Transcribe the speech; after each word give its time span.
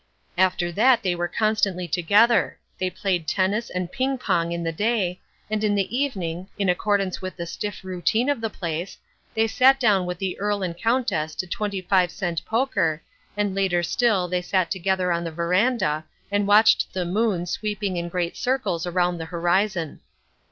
After 0.35 0.71
that 0.71 1.03
they 1.03 1.13
were 1.13 1.27
constantly 1.27 1.87
together. 1.87 2.57
They 2.79 2.89
played 2.89 3.27
tennis 3.27 3.69
and 3.69 3.91
ping 3.91 4.17
pong 4.17 4.51
in 4.51 4.63
the 4.63 4.71
day, 4.71 5.19
and 5.47 5.63
in 5.63 5.75
the 5.75 5.95
evening, 5.95 6.47
in 6.57 6.69
accordance 6.69 7.21
with 7.21 7.35
the 7.35 7.45
stiff 7.45 7.83
routine 7.83 8.27
of 8.27 8.41
the 8.41 8.49
place, 8.49 8.97
they 9.35 9.45
sat 9.45 9.79
down 9.79 10.07
with 10.07 10.17
the 10.17 10.39
Earl 10.39 10.63
and 10.63 10.75
Countess 10.75 11.35
to 11.35 11.45
twenty 11.45 11.81
five 11.81 12.09
cent 12.09 12.43
poker, 12.45 13.03
and 13.37 13.53
later 13.53 13.83
still 13.83 14.27
they 14.27 14.41
sat 14.41 14.71
together 14.71 15.11
on 15.11 15.23
the 15.23 15.29
verandah 15.31 16.05
and 16.31 16.47
watched 16.47 16.93
the 16.95 17.05
moon 17.05 17.45
sweeping 17.45 17.95
in 17.95 18.09
great 18.09 18.35
circles 18.35 18.87
around 18.87 19.19
the 19.19 19.25
horizon. 19.25 19.99